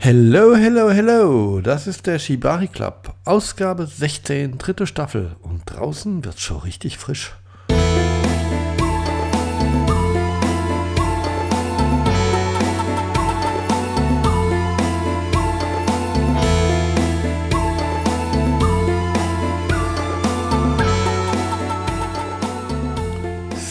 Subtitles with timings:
[0.00, 5.34] Hello, hello, hello, das ist der Shibari Club, Ausgabe 16, dritte Staffel.
[5.42, 7.34] Und draußen wird's schon richtig frisch.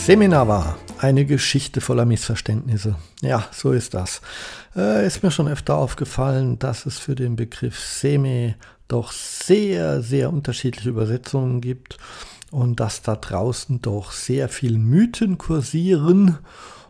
[0.06, 2.96] Seminar war eine Geschichte voller Missverständnisse.
[3.22, 4.22] Ja, so ist das.
[4.76, 8.56] Äh, ist mir schon öfter aufgefallen, dass es für den Begriff Semi
[8.88, 11.98] doch sehr, sehr unterschiedliche Übersetzungen gibt
[12.52, 16.38] und dass da draußen doch sehr viel Mythen kursieren.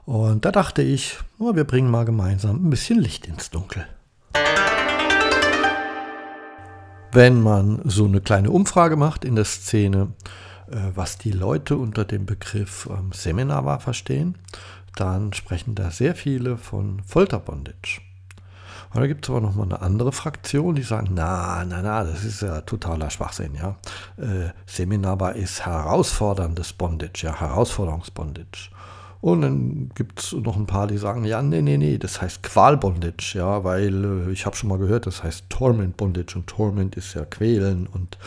[0.05, 3.85] Und da dachte ich, oh, wir bringen mal gemeinsam ein bisschen Licht ins Dunkel.
[7.11, 10.09] Wenn man so eine kleine Umfrage macht in der Szene,
[10.95, 14.35] was die Leute unter dem Begriff ähm, Seminar verstehen,
[14.95, 18.01] dann sprechen da sehr viele von Folterbondage.
[18.93, 22.23] Und da gibt es aber nochmal eine andere Fraktion, die sagen, na, na, na, das
[22.23, 23.75] ist ja totaler Schwachsinn, ja.
[24.17, 28.69] Äh, Seminarbar ist herausforderndes Bondage, ja, Herausforderungsbondage.
[29.19, 32.43] Und dann gibt es noch ein paar, die sagen, ja, nee, nee, nee, das heißt
[32.43, 36.95] Qualbondage, ja, weil äh, ich habe schon mal gehört, das heißt Torment Bondage und Torment
[36.95, 37.87] ist ja quälen.
[37.87, 38.17] Und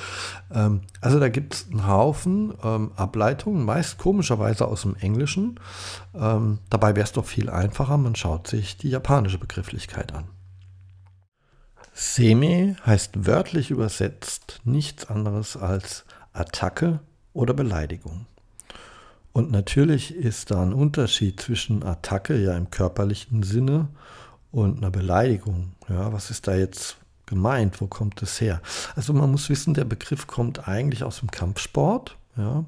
[0.53, 5.61] ähm, also da gibt es einen Haufen ähm, Ableitungen, meist komischerweise aus dem Englischen.
[6.15, 10.25] Ähm, dabei wäre es doch viel einfacher, man schaut sich die japanische Begrifflichkeit an.
[11.93, 17.01] Seme heißt wörtlich übersetzt nichts anderes als Attacke
[17.33, 18.27] oder Beleidigung.
[19.33, 23.89] Und natürlich ist da ein Unterschied zwischen Attacke, ja im körperlichen Sinne,
[24.53, 25.73] und einer Beleidigung.
[25.89, 27.81] Ja, was ist da jetzt gemeint?
[27.81, 28.61] Wo kommt es her?
[28.97, 32.65] Also man muss wissen, der Begriff kommt eigentlich aus dem Kampfsport, ja,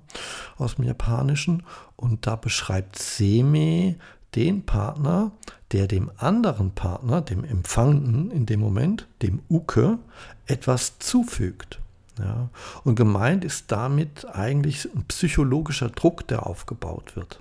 [0.56, 1.64] aus dem Japanischen.
[1.96, 3.96] Und da beschreibt Seme
[4.34, 5.33] den Partner,
[5.72, 9.98] der dem anderen Partner, dem Empfangenden in dem Moment, dem Uke,
[10.46, 11.81] etwas zufügt.
[12.22, 12.50] Ja.
[12.84, 17.40] Und gemeint ist damit eigentlich ein psychologischer Druck, der aufgebaut wird.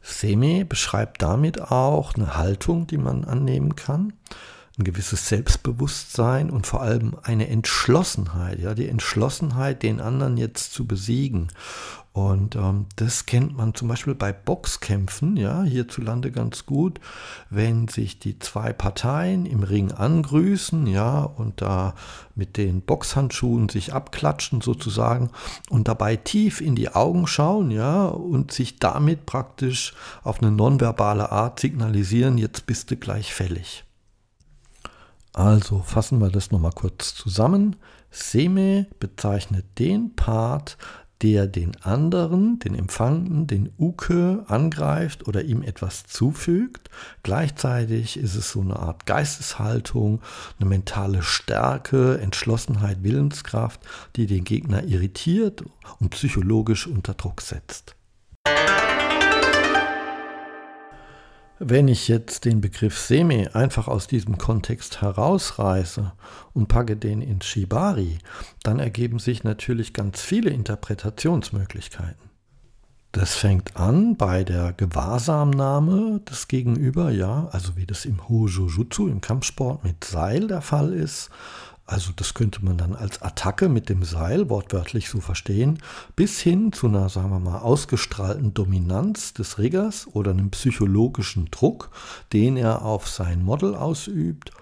[0.00, 4.12] Semi beschreibt damit auch eine Haltung, die man annehmen kann,
[4.78, 10.86] ein gewisses Selbstbewusstsein und vor allem eine Entschlossenheit, ja, die Entschlossenheit, den anderen jetzt zu
[10.86, 11.48] besiegen.
[12.12, 17.00] Und ähm, das kennt man zum Beispiel bei Boxkämpfen, ja, hierzulande ganz gut,
[17.50, 21.94] wenn sich die zwei Parteien im Ring angrüßen, ja, und da
[22.34, 25.30] mit den Boxhandschuhen sich abklatschen sozusagen
[25.70, 29.94] und dabei tief in die Augen schauen, ja, und sich damit praktisch
[30.24, 33.84] auf eine nonverbale Art signalisieren, jetzt bist du gleich fällig.
[35.38, 37.76] Also fassen wir das nochmal kurz zusammen.
[38.10, 40.76] Seme bezeichnet den Part,
[41.22, 46.90] der den anderen, den Empfangenden, den Uke angreift oder ihm etwas zufügt.
[47.22, 50.22] Gleichzeitig ist es so eine Art Geisteshaltung,
[50.58, 53.80] eine mentale Stärke, Entschlossenheit, Willenskraft,
[54.16, 55.62] die den Gegner irritiert
[56.00, 57.94] und psychologisch unter Druck setzt.
[61.60, 66.12] Wenn ich jetzt den Begriff Semi einfach aus diesem Kontext herausreiße
[66.52, 68.18] und packe den ins Shibari,
[68.62, 72.28] dann ergeben sich natürlich ganz viele Interpretationsmöglichkeiten.
[73.10, 79.20] Das fängt an bei der Gewahrsamnahme des Gegenüber, ja, also wie das im Hojujutsu, im
[79.20, 81.30] Kampfsport mit Seil der Fall ist,
[81.88, 85.78] also das könnte man dann als Attacke mit dem Seil wortwörtlich so verstehen,
[86.16, 91.90] bis hin zu einer, sagen wir mal, ausgestrahlten Dominanz des Riggers oder einem psychologischen Druck,
[92.34, 94.52] den er auf sein Model ausübt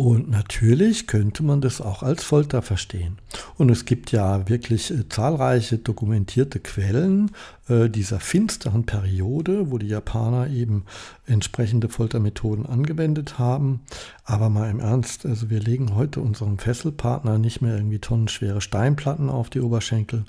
[0.00, 3.18] und natürlich könnte man das auch als Folter verstehen.
[3.56, 7.32] Und es gibt ja wirklich äh, zahlreiche dokumentierte Quellen
[7.68, 10.84] äh, dieser finsteren Periode, wo die Japaner eben
[11.26, 13.80] entsprechende Foltermethoden angewendet haben.
[14.22, 19.28] Aber mal im Ernst, also wir legen heute unserem Fesselpartner nicht mehr irgendwie tonnenschwere Steinplatten
[19.28, 20.26] auf die Oberschenkel.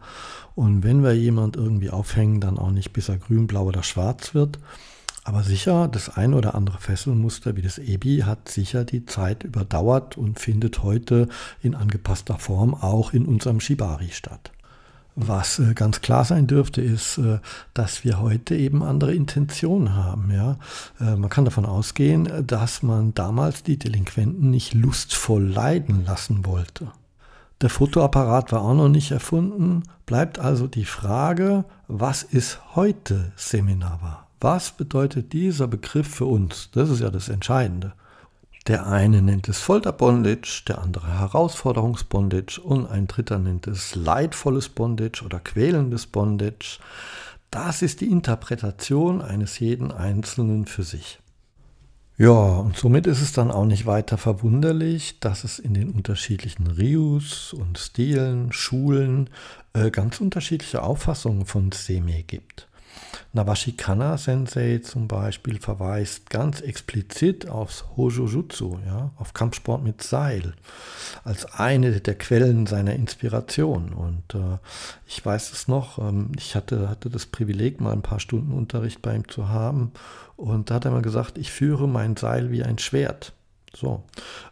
[0.55, 4.33] Und wenn wir jemand irgendwie aufhängen, dann auch nicht bis er grün, blau oder schwarz
[4.33, 4.57] wird.
[5.23, 10.17] Aber sicher, das ein oder andere Fesselmuster wie das EBI hat sicher die Zeit überdauert
[10.17, 11.27] und findet heute
[11.61, 14.51] in angepasster Form auch in unserem Shibari statt.
[15.21, 17.39] Was äh, ganz klar sein dürfte, ist, äh,
[17.73, 20.31] dass wir heute eben andere Intentionen haben.
[20.31, 20.57] Ja?
[21.01, 26.91] Äh, man kann davon ausgehen, dass man damals die Delinquenten nicht lustvoll leiden lassen wollte.
[27.59, 34.28] Der Fotoapparat war auch noch nicht erfunden, bleibt also die Frage, was ist heute Seminar
[34.41, 36.69] was bedeutet dieser Begriff für uns?
[36.71, 37.93] Das ist ja das Entscheidende.
[38.67, 45.23] Der eine nennt es Folterbondage, der andere Herausforderungsbondage und ein dritter nennt es leidvolles Bondage
[45.25, 46.05] oder quälendes
[52.17, 56.67] Ja, und somit ist es dann auch nicht weiter verwunderlich, dass es in den unterschiedlichen
[56.67, 59.29] Ryus und Stilen, Schulen
[59.73, 62.68] äh, ganz unterschiedliche Auffassungen von Seme gibt.
[63.31, 70.53] Nawashikana Sensei zum Beispiel verweist ganz explizit aufs Hojojutsu, ja, auf Kampfsport mit Seil,
[71.23, 73.93] als eine der Quellen seiner Inspiration.
[73.93, 74.57] Und äh,
[75.05, 79.03] ich weiß es noch, ähm, ich hatte, hatte das Privileg, mal ein paar Stunden Unterricht
[79.03, 79.91] bei ihm zu haben.
[80.35, 83.33] Und da hat er mal gesagt, ich führe mein Seil wie ein Schwert.
[83.75, 84.03] So,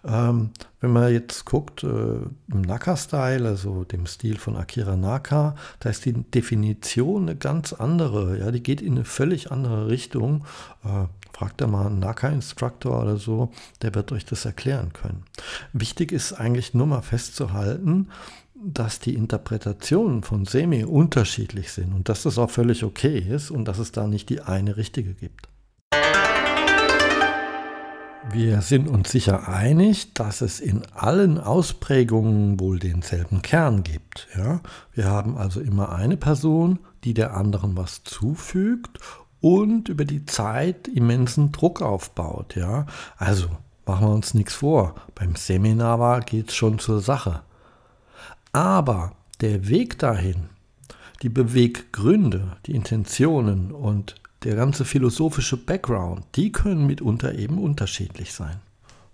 [0.05, 5.89] ähm, wenn man jetzt guckt, äh, im Naka-Style, also dem Stil von Akira Naka, da
[5.89, 8.37] ist die Definition eine ganz andere.
[8.37, 10.45] Ja, die geht in eine völlig andere Richtung.
[10.83, 15.23] Äh, fragt da mal einen Naka-Instructor oder so, der wird euch das erklären können.
[15.71, 18.09] Wichtig ist eigentlich nur mal festzuhalten,
[18.55, 23.65] dass die Interpretationen von Semi unterschiedlich sind und dass das auch völlig okay ist und
[23.65, 25.47] dass es da nicht die eine richtige gibt.
[28.33, 34.27] Wir sind uns sicher einig, dass es in allen Ausprägungen wohl denselben Kern gibt.
[34.37, 34.59] Ja?
[34.93, 38.99] Wir haben also immer eine Person, die der anderen was zufügt
[39.39, 42.55] und über die Zeit immensen Druck aufbaut.
[42.55, 42.85] Ja?
[43.17, 43.47] Also
[43.85, 47.41] machen wir uns nichts vor, beim Seminar geht es schon zur Sache.
[48.51, 50.49] Aber der Weg dahin,
[51.21, 58.59] die Beweggründe, die Intentionen und der ganze philosophische Background, die können mitunter eben unterschiedlich sein.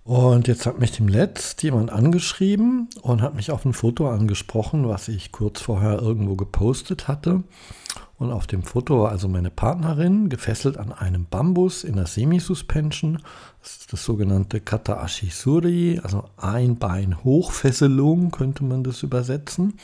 [0.05, 4.87] Und jetzt hat mich dem Letzt jemand angeschrieben und hat mich auf ein Foto angesprochen,
[4.89, 7.43] was ich kurz vorher irgendwo gepostet hatte.
[8.17, 13.19] Und auf dem Foto war also meine Partnerin gefesselt an einem Bambus in der Semi-Suspension.
[13.61, 19.75] Das ist das sogenannte Kata Ashisuri, also Ein-Bein-Hochfesselung könnte man das übersetzen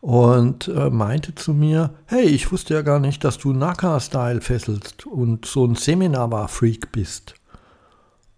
[0.00, 5.06] und äh, meinte zu mir, hey, ich wusste ja gar nicht, dass du Naka-Style fesselst
[5.06, 7.34] und so ein Seminaba-Freak bist.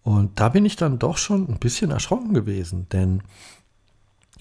[0.03, 3.23] Und da bin ich dann doch schon ein bisschen erschrocken gewesen, denn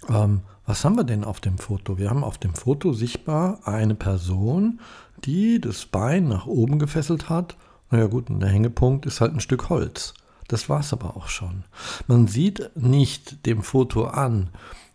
[0.07, 1.98] ähm, was haben wir denn auf dem Foto?
[1.98, 4.80] Wir haben auf dem Foto sichtbar eine Person,
[5.25, 7.57] die das Bein nach oben gefesselt hat.
[7.89, 10.13] Naja gut, und der Hängepunkt ist halt ein Stück Holz.
[10.48, 11.63] Das war es aber auch schon.
[12.07, 14.50] Man sieht nicht dem Foto an,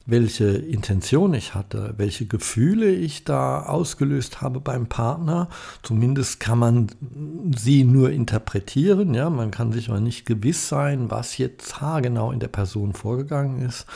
[0.06, 5.48] welche Intention ich hatte, welche Gefühle ich da ausgelöst habe beim Partner.
[5.82, 6.86] Zumindest kann man
[7.56, 9.14] sie nur interpretieren.
[9.14, 13.62] Ja, man kann sich aber nicht gewiss sein, was jetzt haargenau in der Person vorgegangen
[13.62, 13.86] ist.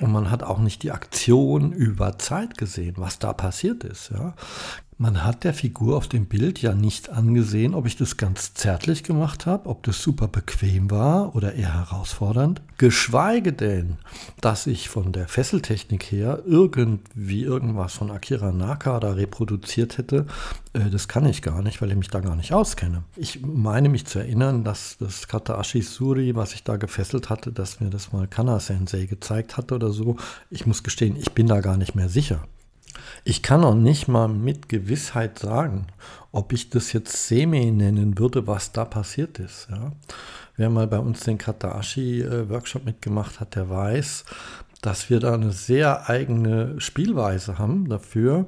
[0.00, 4.10] Und man hat auch nicht die Aktion über Zeit gesehen, was da passiert ist.
[4.10, 4.34] Ja.
[4.96, 9.02] Man hat der Figur auf dem Bild ja nicht angesehen, ob ich das ganz zärtlich
[9.02, 12.62] gemacht habe, ob das super bequem war oder eher herausfordernd.
[12.78, 13.98] Geschweige denn,
[14.40, 20.26] dass ich von der Fesseltechnik her irgendwie irgendwas von Akira Naka da reproduziert hätte.
[20.74, 23.02] Äh, das kann ich gar nicht, weil ich mich da gar nicht auskenne.
[23.16, 27.80] Ich meine mich zu erinnern, dass das Kataashi Suri, was ich da gefesselt hatte, dass
[27.80, 30.16] mir das mal Kana-Sensei gezeigt hatte oder so.
[30.50, 32.46] Ich muss gestehen, ich bin da gar nicht mehr sicher.
[33.24, 35.86] Ich kann auch nicht mal mit Gewissheit sagen,
[36.32, 39.68] ob ich das jetzt Semi nennen würde, was da passiert ist.
[39.70, 39.92] Ja.
[40.56, 44.24] Wer mal bei uns den Katashi-Workshop mitgemacht hat, der weiß,
[44.82, 48.46] dass wir da eine sehr eigene Spielweise haben dafür,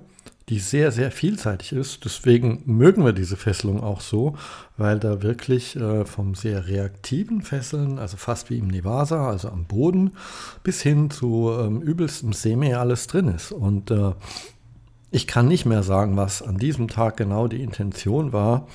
[0.48, 2.04] die sehr, sehr vielseitig ist.
[2.04, 4.36] Deswegen mögen wir diese Fesselung auch so,
[4.76, 9.64] weil da wirklich äh, vom sehr reaktiven Fesseln, also fast wie im Nevasa, also am
[9.64, 10.12] Boden,
[10.62, 13.50] bis hin zu ähm, übelstem Semi alles drin ist.
[13.50, 14.12] Und äh,
[15.10, 18.68] ich kann nicht mehr sagen, was an diesem Tag genau die Intention war.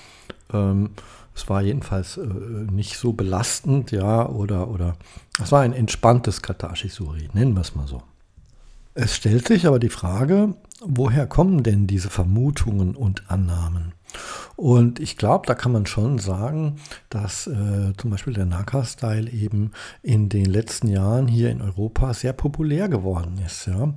[0.52, 0.90] Ähm,
[1.34, 4.98] es war jedenfalls äh, nicht so belastend, ja, oder, oder
[5.42, 8.04] es war ein entspanntes Katashisuri, nennen wir es mal so.
[8.94, 13.94] Es stellt sich aber die Frage, woher kommen denn diese Vermutungen und Annahmen?
[14.58, 16.76] Und ich glaube, da kann man schon sagen,
[17.10, 19.72] dass äh, zum Beispiel der Naka-Style eben
[20.04, 23.68] in den letzten Jahren hier in Europa sehr populär geworden ist.
[23.68, 23.94] Ja?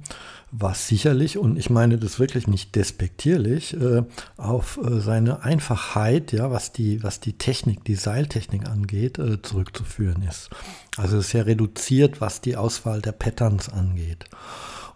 [0.53, 4.05] Was sicherlich, und ich meine das wirklich nicht despektierlich, äh,
[4.37, 10.23] auf äh, seine Einfachheit, ja, was die, was die Technik, die Seiltechnik angeht, äh, zurückzuführen
[10.23, 10.51] ist.
[10.97, 14.27] Also sehr reduziert, was die Auswahl der Patterns angeht.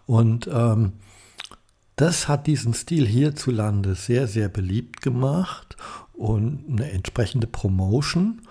[0.09, 0.93] Und ähm,
[1.95, 5.77] das hat diesen Stil hierzulande sehr, sehr beliebt gemacht
[6.13, 8.41] und eine entsprechende Promotion.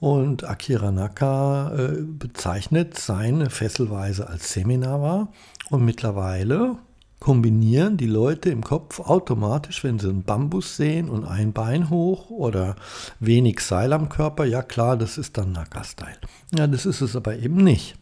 [0.00, 5.32] Und Akira Naka äh, bezeichnet seine Fesselweise als Seminar
[5.70, 6.76] und mittlerweile
[7.20, 12.28] kombinieren die Leute im Kopf automatisch, wenn sie einen Bambus sehen und ein Bein hoch
[12.28, 12.76] oder
[13.18, 16.18] wenig Seil am Körper, ja klar, das ist dann Naka-Style.
[16.54, 17.96] Ja, das ist es aber eben nicht.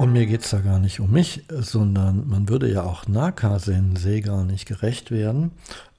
[0.00, 4.20] Und mir geht es da gar nicht um mich, sondern man würde ja auch Naka-Sensei
[4.20, 5.50] gar nicht gerecht werden,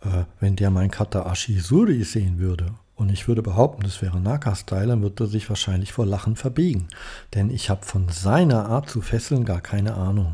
[0.03, 4.87] äh, wenn der mein Kata Ashizuri sehen würde und ich würde behaupten, das wäre Naka-Style,
[4.87, 6.87] dann würde er sich wahrscheinlich vor Lachen verbiegen.
[7.35, 10.33] Denn ich habe von seiner Art zu fesseln gar keine Ahnung.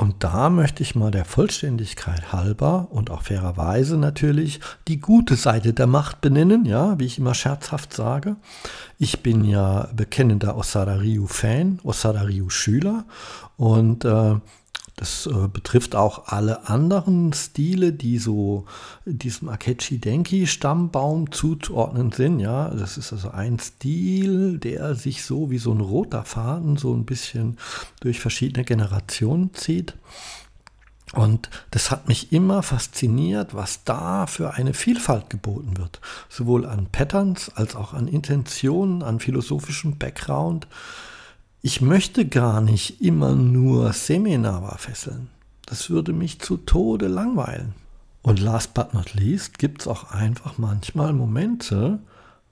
[0.00, 5.74] Und da möchte ich mal der Vollständigkeit halber und auch fairerweise natürlich die gute Seite
[5.74, 8.36] der Macht benennen, ja, wie ich immer scherzhaft sage.
[8.96, 13.04] Ich bin ja bekennender Osada Ryu-Fan, Osada Ryu-Schüler
[13.58, 14.36] und äh,
[15.00, 18.66] das äh, betrifft auch alle anderen Stile, die so
[19.06, 22.38] diesem Akechi Denki Stammbaum zuzuordnen sind.
[22.38, 26.92] Ja, das ist also ein Stil, der sich so wie so ein roter Faden so
[26.92, 27.56] ein bisschen
[28.00, 29.94] durch verschiedene Generationen zieht.
[31.14, 36.02] Und das hat mich immer fasziniert, was da für eine Vielfalt geboten wird.
[36.28, 40.68] Sowohl an Patterns als auch an Intentionen, an philosophischem Background.
[41.62, 45.28] Ich möchte gar nicht immer nur Seminara fesseln.
[45.66, 47.74] Das würde mich zu Tode langweilen.
[48.22, 51.98] Und last but not least gibt es auch einfach manchmal Momente,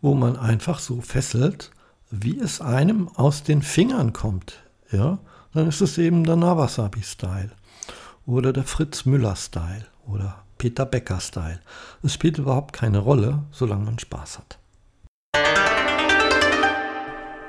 [0.03, 1.71] wo man einfach so fesselt,
[2.11, 4.63] wie es einem aus den Fingern kommt.
[4.93, 5.19] Ja,
[5.55, 7.53] dann ist es eben der Nawasabi-Style
[8.27, 11.61] oder der Fritz Müller-Style oder Peter Becker-Style.
[12.03, 14.58] Es spielt überhaupt keine Rolle, solange man Spaß hat.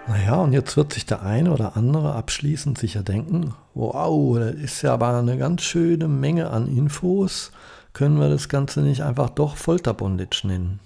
[0.10, 4.82] Naja, und jetzt wird sich der eine oder andere abschließend sicher denken, wow, das ist
[4.82, 7.52] ja aber eine ganz schöne Menge an Infos.
[7.94, 10.80] Können wir das Ganze nicht einfach doch Folterbondage nennen?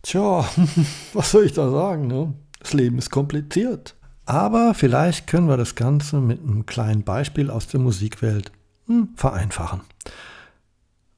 [0.00, 0.48] Tja,
[1.12, 2.06] was soll ich da sagen?
[2.06, 2.32] Ne?
[2.60, 3.94] Das Leben ist kompliziert.
[4.24, 8.52] Aber vielleicht können wir das Ganze mit einem kleinen Beispiel aus der Musikwelt
[8.86, 9.82] hm, vereinfachen.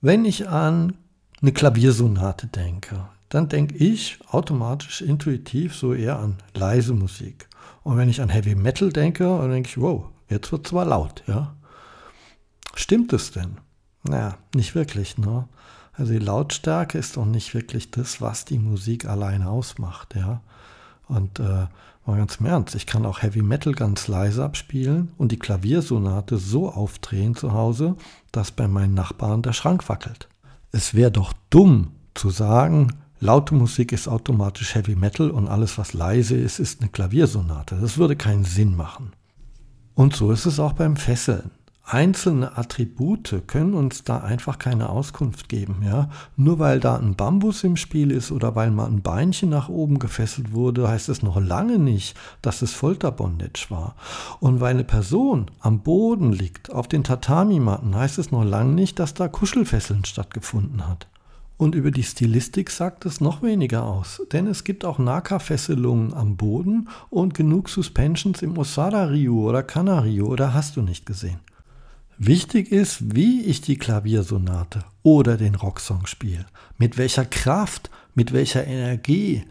[0.00, 0.94] Wenn ich an
[1.40, 7.48] eine Klaviersonate denke, dann denke ich automatisch intuitiv so eher an leise Musik.
[7.82, 10.84] Und wenn ich an Heavy Metal denke, dann denke ich, wow, jetzt wird es zwar
[10.84, 11.56] laut, ja.
[12.74, 13.56] Stimmt es denn?
[14.02, 15.48] Naja, nicht wirklich, ne?
[15.94, 20.42] Also die Lautstärke ist doch nicht wirklich das, was die Musik alleine ausmacht, ja.
[21.08, 21.68] Und äh,
[22.04, 26.36] mal ganz im Ernst, ich kann auch Heavy Metal ganz leise abspielen und die Klaviersonate
[26.36, 27.96] so aufdrehen zu Hause,
[28.30, 30.28] dass bei meinen Nachbarn der Schrank wackelt.
[30.70, 35.92] Es wäre doch dumm zu sagen, laute Musik ist automatisch Heavy Metal und alles, was
[35.92, 37.76] leise ist, ist eine Klaviersonate.
[37.80, 39.12] Das würde keinen Sinn machen.
[39.94, 41.52] Und so ist es auch beim Fesseln.
[41.84, 45.82] Einzelne Attribute können uns da einfach keine Auskunft geben.
[45.84, 46.10] Ja?
[46.36, 49.98] Nur weil da ein Bambus im Spiel ist oder weil mal ein Beinchen nach oben
[49.98, 53.94] gefesselt wurde, heißt es noch lange nicht, dass es Folterbondage war.
[54.40, 58.98] Und weil eine Person am Boden liegt, auf den Tatami-Matten, heißt es noch lange nicht,
[58.98, 61.06] dass da Kuschelfesseln stattgefunden hat.
[61.62, 66.36] Und über die Stilistik sagt es noch weniger aus, denn es gibt auch Naka-Fesselungen am
[66.36, 71.38] Boden und genug Suspensions im Osada-Ryu oder Kana-Ryu oder hast du nicht gesehen.
[72.18, 76.46] Wichtig ist, wie ich die Klaviersonate oder den Rocksong spiele,
[76.78, 79.44] mit welcher Kraft, mit welcher Energie,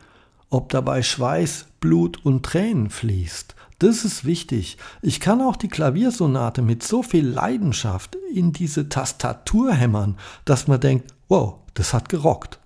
[0.50, 3.56] ob dabei Schweiß, Blut und Tränen fließt.
[3.80, 4.78] Das ist wichtig.
[5.02, 10.82] Ich kann auch die Klaviersonate mit so viel Leidenschaft in diese Tastatur hämmern, dass man
[10.82, 12.60] denkt, wow, das hat gerockt.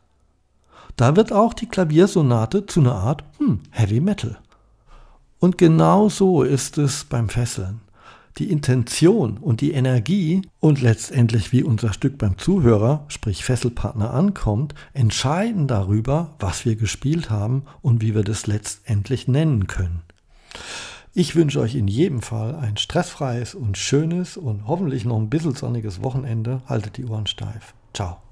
[0.96, 4.38] Da wird auch die Klaviersonate zu einer Art hm, Heavy Metal.
[5.40, 7.82] Und genau so ist es beim Fesseln.
[8.38, 14.76] Die Intention und die Energie und letztendlich wie unser Stück beim Zuhörer, sprich Fesselpartner, ankommt,
[14.94, 20.02] entscheiden darüber, was wir gespielt haben und wie wir das letztendlich nennen können.
[21.14, 25.56] Ich wünsche euch in jedem Fall ein stressfreies und schönes und hoffentlich noch ein bisschen
[25.56, 26.62] sonniges Wochenende.
[26.66, 27.74] Haltet die Ohren steif.
[27.94, 28.25] Ciao.